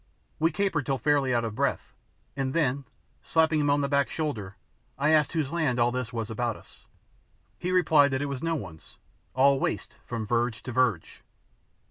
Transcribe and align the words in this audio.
We 0.39 0.51
capered 0.51 0.87
till 0.87 0.97
fairly 0.97 1.31
out 1.31 1.45
of 1.45 1.53
breath, 1.53 1.93
and 2.35 2.55
then, 2.55 2.85
slapping 3.21 3.59
him 3.59 3.69
on 3.69 3.81
the 3.81 3.87
back 3.87 4.09
shoulder, 4.09 4.55
I 4.97 5.11
asked 5.11 5.33
whose 5.33 5.51
land 5.51 5.77
all 5.77 5.91
this 5.91 6.11
was 6.11 6.31
about 6.31 6.55
us. 6.55 6.85
He 7.59 7.69
replied 7.71 8.09
that 8.09 8.21
it 8.23 8.25
was 8.25 8.41
no 8.41 8.55
one's, 8.55 8.97
all 9.35 9.59
waste 9.59 9.97
from 10.07 10.25
verge 10.25 10.63
to 10.63 10.71
verge. 10.71 11.21